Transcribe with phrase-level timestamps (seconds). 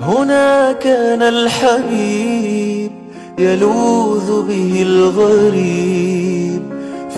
[0.00, 2.90] هنا كان الحبيب
[3.38, 6.62] يلوذ به الغريب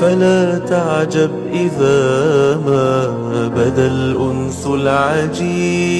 [0.00, 3.08] فلا تعجب إذا ما
[3.56, 5.90] بدا الأنس العجيب.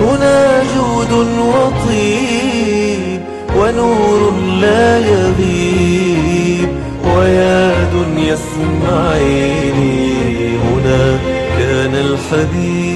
[0.00, 3.20] هنا جود وطيب
[3.56, 6.68] ونور لا يغيب
[7.16, 10.08] ويا دنيا اسمعيني
[10.56, 11.18] هنا
[11.58, 12.89] كان الحبيب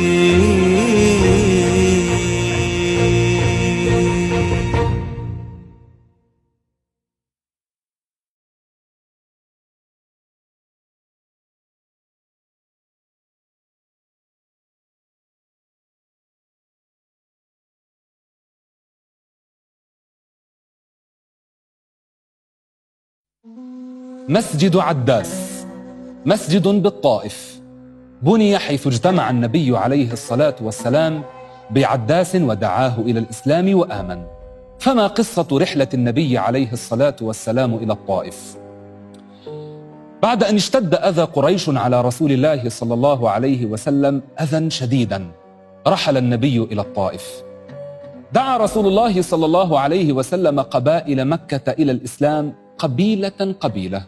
[24.29, 25.65] مسجد عداس
[26.27, 27.61] مسجد بالطائف
[28.23, 31.23] بني حيث اجتمع النبي عليه الصلاة والسلام
[31.71, 34.23] بعداس ودعاه إلى الإسلام وآمن.
[34.79, 38.57] فما قصة رحلة النبي عليه الصلاة والسلام إلى الطائف؟
[40.23, 45.27] بعد أن اشتد أذى قريش على رسول الله صلى الله عليه وسلم أذى شديدا
[45.87, 47.43] رحل النبي إلى الطائف.
[48.33, 54.03] دعا رسول الله صلى الله عليه وسلم قبائل مكة إلى الإسلام قبيلة قبيلة.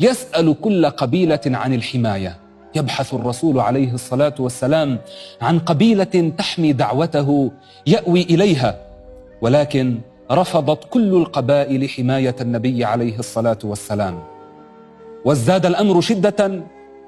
[0.00, 2.36] يسأل كل قبيلة عن الحماية.
[2.74, 4.98] يبحث الرسول عليه الصلاة والسلام
[5.42, 7.52] عن قبيلة تحمي دعوته
[7.86, 8.76] يأوي إليها.
[9.42, 9.98] ولكن
[10.30, 14.18] رفضت كل القبائل حماية النبي عليه الصلاة والسلام.
[15.24, 16.62] وازداد الأمر شدة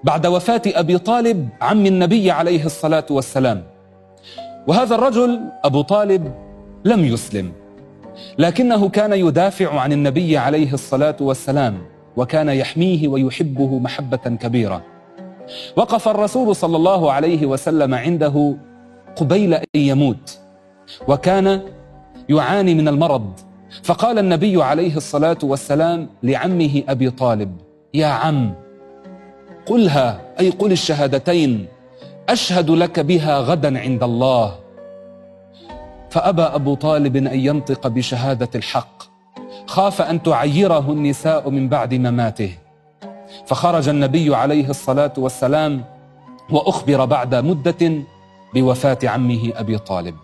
[0.04, 3.62] بعد وفاة أبي طالب عم النبي عليه الصلاة والسلام.
[4.66, 6.34] وهذا الرجل أبو طالب
[6.84, 7.63] لم يسلم.
[8.38, 11.78] لكنه كان يدافع عن النبي عليه الصلاة والسلام
[12.16, 14.82] وكان يحميه ويحبه محبة كبيرة.
[15.76, 18.56] وقف الرسول صلى الله عليه وسلم عنده
[19.16, 20.38] قبيل أن يموت
[21.08, 21.60] وكان
[22.28, 23.32] يعاني من المرض.
[23.82, 27.56] فقال النبي عليه الصلاة والسلام لعمه أبي طالب
[27.94, 28.54] يا عم
[29.66, 31.66] قلها أي قل الشهادتين
[32.28, 34.63] أشهد لك بها غدا عند الله.
[36.14, 39.02] فأبى أبو طالب أن ينطق بشهادة الحق.
[39.66, 42.50] خاف أن تعيره النساء من بعد مماته.
[43.46, 45.84] فخرج النبي عليه الصلاة والسلام
[46.50, 47.92] وأخبر بعد مدة
[48.54, 50.14] بوفاة عمه أبي طالب.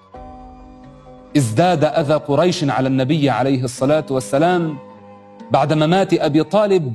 [1.37, 4.79] ازداد أذى قريش على النبي عليه الصلاة والسلام
[5.51, 6.93] بعد ممات أبي طالب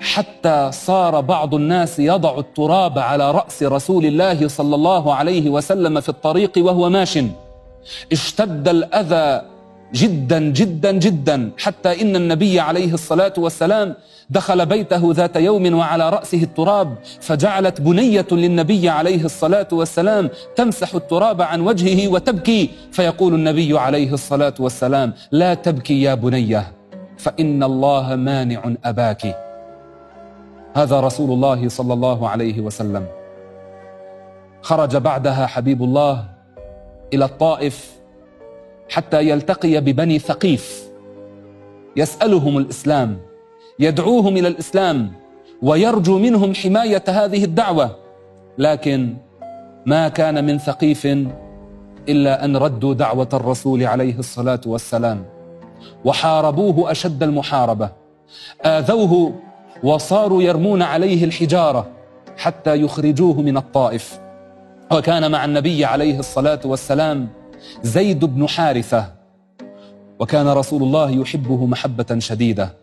[0.00, 6.08] حتى صار بعض الناس يضع التراب على رأس رسول الله صلى الله عليه وسلم في
[6.08, 7.18] الطريق وهو ماش.
[8.12, 9.42] اشتد الأذى
[9.94, 13.94] جدا جدا جدا حتى إن النبي عليه الصلاة والسلام
[14.30, 21.42] دخل بيته ذات يوم وعلى رأسه التراب فجعلت بنية للنبي عليه الصلاة والسلام تمسح التراب
[21.42, 22.70] عن وجهه وتبكي.
[22.92, 26.72] فيقول النبي عليه الصلاة والسلام لا تبكي يا بنية
[27.18, 29.36] فإن الله مانع أباك.
[30.74, 33.06] هذا رسول الله صلى الله عليه وسلم.
[34.62, 36.35] خرج بعدها حبيب الله
[37.12, 37.92] إلى الطائف
[38.88, 40.90] حتى يلتقي ببني ثقيف.
[41.96, 43.18] يسألهم الإسلام
[43.78, 45.12] يدعوهم إلى الإسلام
[45.62, 47.96] ويرجو منهم حماية هذه الدعوة.
[48.58, 49.16] لكن
[49.86, 51.06] ما كان من ثقيف
[52.08, 55.24] إلا أن ردوا دعوة الرسول عليه الصلاة والسلام
[56.04, 57.90] وحاربوه أشد المحاربة.
[58.64, 59.32] آذوه
[59.82, 61.86] وصاروا يرمون عليه الحجارة
[62.36, 64.20] حتى يخرجوه من الطائف.
[64.92, 67.28] وكان مع النبي عليه الصلاة والسلام
[67.82, 69.12] زيد بن حارثة
[70.18, 72.74] وكان رسول الله يحبه محبة شديدة.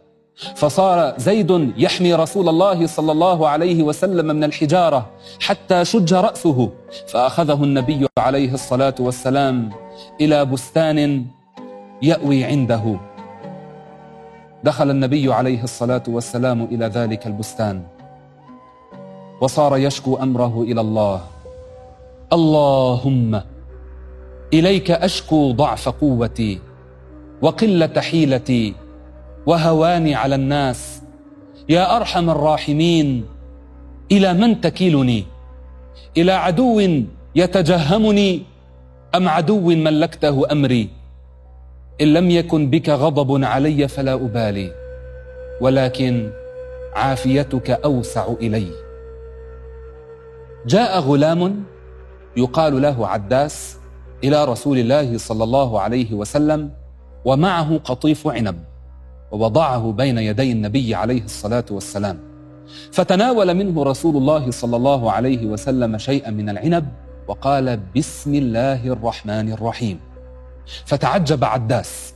[0.55, 5.09] فصار زيد يحمي رسول الله صلى الله عليه وسلم من الحجارة
[5.41, 6.69] حتى شج رأسه
[7.07, 9.69] فأخذه النبي عليه الصلاة والسلام
[10.21, 11.25] إلى بستان
[12.01, 12.99] يأوي عنده.
[14.63, 17.83] دخل النبي عليه الصلاة والسلام إلى ذلك البستان
[19.41, 21.21] وصار يشكو أمره إلى الله.
[22.33, 23.41] اللهم
[24.53, 26.59] إليك أشكو ضعف قوتي
[27.41, 28.73] وقلة حيلتي
[29.45, 31.01] وهواني على الناس.
[31.69, 33.25] يا أرحم الراحمين
[34.11, 35.23] إلى من تكيلني؟
[36.17, 36.81] إلى عدو
[37.35, 38.41] يتجهمني؟
[39.15, 40.89] أم عدو ملكته أمري؟
[42.01, 44.71] إن لم يكن بك غضب علي فلا أبالي
[45.61, 46.31] ولكن
[46.95, 48.67] عافيتك أوسع إلي.
[50.65, 51.63] جاء غلام
[52.37, 53.77] يقال له عداس
[54.23, 56.71] إلى رسول الله صلى الله عليه وسلم
[57.25, 58.55] ومعه قطيف عنب
[59.31, 62.19] ووضعه بين يدي النبي عليه الصلاة والسلام.
[62.91, 66.85] فتناول منه رسول الله صلى الله عليه وسلم شيئا من العنب
[67.27, 69.99] وقال بسم الله الرحمن الرحيم
[70.85, 72.13] فتعجب عداس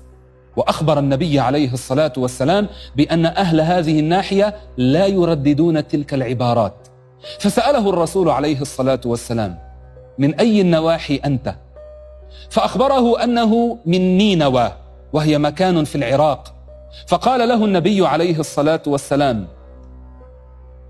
[0.55, 6.87] وأخبر النبي عليه الصلاة والسلام بأن أهل هذه الناحية لا يرددون تلك العبارات.
[7.39, 9.66] فسأله الرسول عليه الصلاة والسلام
[10.19, 11.55] من أي النواحي أنت؟
[12.49, 14.71] فأخبره أنه من نينوى
[15.13, 16.53] وهي مكان في العراق.
[17.07, 19.47] فقال له النبي عليه الصلاة والسلام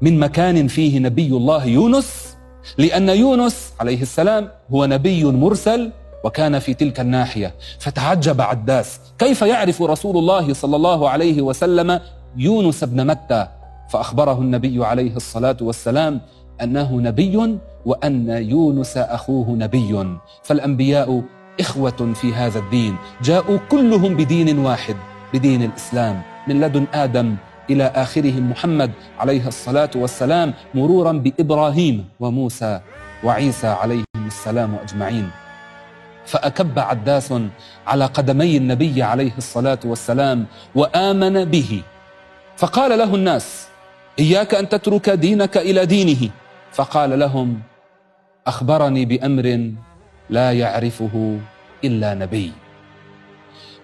[0.01, 2.37] من مكان فيه نبي الله يونس؟
[2.77, 5.91] لأن يونس عليه السلام هو نبي مرسل
[6.23, 7.53] وكان في تلك الناحية.
[7.79, 11.99] فتعجب عداس كيف يعرف رسول الله صلى الله عليه وسلم
[12.37, 13.47] يونس بن متى؟
[13.89, 16.21] فأخبره النبي عليه الصلاة والسلام
[16.61, 20.17] انه نبي وأن يونس أخوه نبي.
[20.43, 21.23] فالأنبياء
[21.59, 22.95] إخوة في هذا الدين.
[23.21, 24.95] جاءوا كلهم بدين واحد
[25.33, 26.21] بدين الإسلام.
[26.47, 27.35] من لدن آدم
[27.69, 32.79] إلى آخرهم محمد عليه الصلاة والسلام مرورا بإبراهيم وموسى
[33.23, 35.29] وعيسى عليهم السلام أجمعين.
[36.25, 37.33] فأكب عداس
[37.87, 40.45] على قدمي النبي عليه الصلاة والسلام
[40.75, 41.81] وآمن به.
[42.57, 43.67] فقال له الناس
[44.19, 46.29] إياك أن تترك دينك إلى دينه.
[46.77, 47.59] فقال لهم
[48.47, 49.71] أخبرني بأمر
[50.29, 51.39] لا يعرفه
[51.83, 52.51] إلا نبي.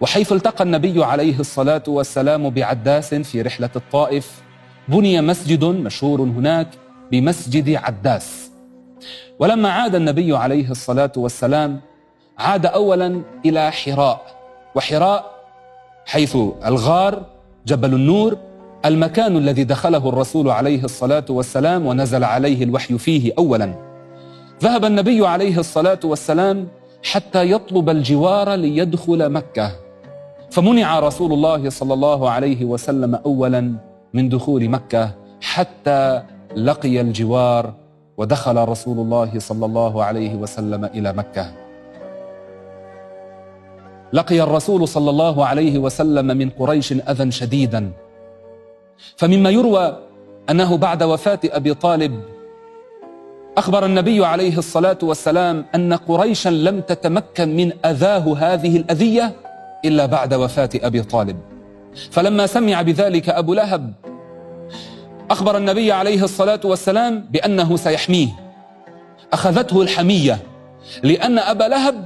[0.01, 4.41] وحيث التقى النبي عليه الصلاة والسلام بعداس في رحلة الطائف
[4.87, 6.67] بني مسجد مشهور هناك
[7.11, 8.51] بمسجد عداس.
[9.39, 11.81] ولما عاد النبي عليه الصلاة والسلام
[12.39, 14.21] عاد اولا إلى حراء
[14.75, 15.31] وحراء
[16.05, 17.25] حيث الغار
[17.65, 18.37] جبل النور
[18.85, 23.73] المكان الذي دخله الرسول عليه الصلاة والسلام ونزل عليه الوحي فيه اولا.
[24.63, 26.67] ذهب النبي عليه الصلاة والسلام
[27.03, 29.71] حتى يطلب الجوار ليدخل مكة.
[30.51, 33.73] فمنع رسول الله صلى الله عليه وسلم اولا
[34.13, 36.23] من دخول مكة حتى
[36.55, 37.73] لقي الجوار
[38.17, 41.51] ودخل رسول الله صلى الله عليه وسلم إلى مكة.
[44.13, 47.91] لقي الرسول صلى الله عليه وسلم من قريش أذى شديدا.
[49.17, 49.97] فمما يروى
[50.49, 52.21] أنه بعد وفاة أبي طالب
[53.57, 59.33] أخبر النبي عليه الصلاة والسلام أن قريشا لم تتمكن من أذاه هذه الأذية
[59.85, 61.37] إلا بعد وفاة أبي طالب.
[62.11, 63.93] فلما سمع بذلك أبو لهب
[65.31, 68.27] أخبر النبي عليه الصلاة والسلام بأنه سيحميه.
[69.33, 70.39] أخذته الحمية
[71.03, 72.05] لأن أبا لهب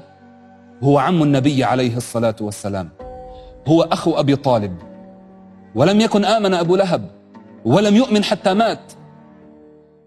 [0.84, 2.90] هو عم النبي عليه الصلاة والسلام
[3.68, 4.87] هو أخو أبي طالب.
[5.78, 7.10] ولم يكن آمن أبو لهب
[7.66, 8.94] ولم يؤمن حتى مات.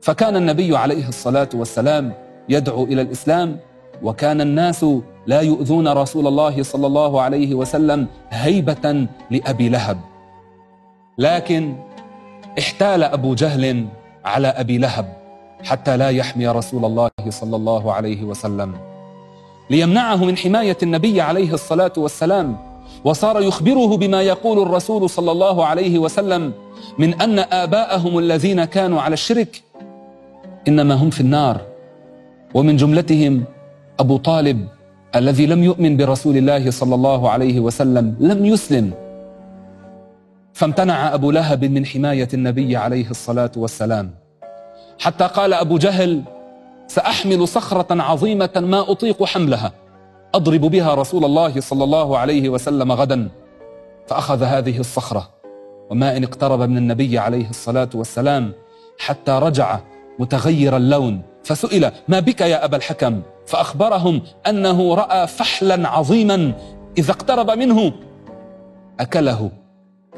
[0.00, 2.12] فكان النبي عليه الصلاة والسلام
[2.48, 3.58] يدعو إلى الإسلام
[4.02, 4.86] وكان الناس
[5.26, 10.00] لا يؤذون رسول الله صلى الله عليه وسلم هيبة لأبي لهب.
[11.18, 11.76] لكن
[12.58, 13.86] احتال أبو جهل
[14.24, 15.16] على أبي لهب
[15.64, 18.74] حتى لا يحمي رسول الله صلى الله عليه وسلم.
[19.70, 22.69] ليمنعه من حماية النبي عليه الصلاة والسلام.
[23.04, 26.52] وصار يخبره بما يقول الرسول صلى الله عليه وسلم
[26.98, 29.62] من أن آباءهم الذين كانوا على الشرك
[30.68, 31.60] إنما هم في النار.
[32.54, 33.44] ومن جملتهم
[34.00, 34.68] أبو طالب
[35.16, 38.92] الذي لم يؤمن برسول الله صلى الله عليه وسلم لم يسلم.
[40.52, 44.10] فامتنع أبو لهب من حماية النبي عليه الصلاة والسلام.
[44.98, 46.22] حتى قال أبو جهل
[46.88, 49.72] سأحمل صخرة عظيمة ما أطيق حملها.
[50.34, 53.28] أضرب بها رسول الله صلى الله عليه وسلم غدا
[54.06, 55.30] فأخذ هذه الصخرة
[55.90, 58.52] وما إن اقترب من النبي عليه الصلاة والسلام
[58.98, 59.80] حتى رجع
[60.18, 66.52] متغير اللون فسئل ما بك يا أبا الحكم؟ فأخبرهم أنه رأى فحلا عظيما
[66.98, 67.92] إذا اقترب منه
[69.00, 69.50] أكله.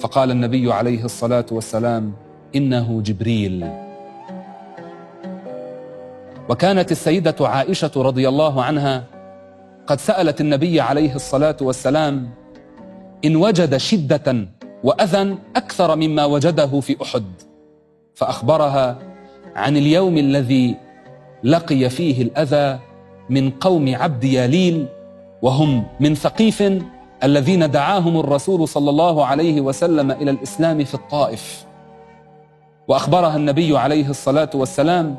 [0.00, 2.12] فقال النبي عليه الصلاة والسلام
[2.54, 3.71] إنه جبريل.
[6.49, 9.04] وكانت السيدة عائشة رضي الله عنها
[9.87, 12.31] قد سألت النبي عليه الصلاة والسلام
[13.25, 14.49] إن وجد شدة
[14.85, 17.25] وأذى أكثر مما وجده في أحد.
[18.15, 18.99] فأخبرها
[19.57, 20.77] عن اليوم الذي
[21.45, 22.79] لقي فيه الأذى
[23.31, 24.87] من قوم عبد ياليل
[25.43, 26.62] وهم من ثقيف
[27.25, 31.65] الذين دعاهم الرسول صلى الله عليه وسلم إلى الإسلام في الطائف.
[32.89, 35.17] وأخبرها النبي عليه الصلاة والسلام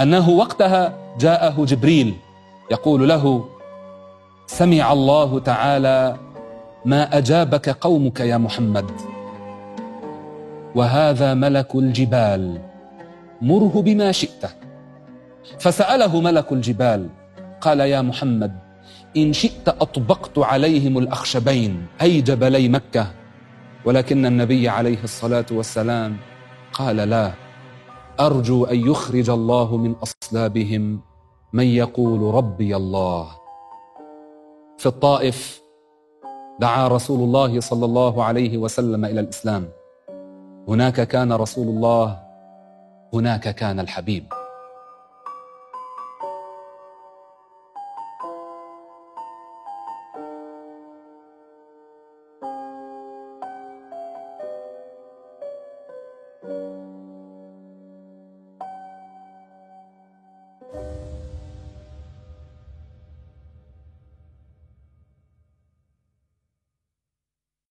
[0.00, 2.14] أنه وقتها جاءه جبريل
[2.70, 3.44] يقول له
[4.50, 6.16] سمع الله تعالى
[6.84, 8.90] ما أجابك قومك يا محمد.
[10.74, 12.58] وهذا ملك الجبال
[13.42, 14.42] مره بما شئت.
[15.58, 17.08] فسأله ملك الجبال
[17.60, 18.52] قال يا محمد
[19.16, 23.06] إن شئت أطبقت عليهم الأخشبين أي جبلي مكة.
[23.84, 26.16] ولكن النبي عليه الصلاة والسلام
[26.72, 27.32] قال لا
[28.20, 31.00] أرجو أن يخرج الله من أصلابهم
[31.52, 33.39] من يقول ربي الله.
[34.80, 35.62] في الطائف
[36.60, 39.68] دعا رسول الله صلى الله عليه وسلم إلى الإسلام.
[40.68, 42.18] هناك كان رسول الله
[43.14, 44.39] هناك كان الحبيب.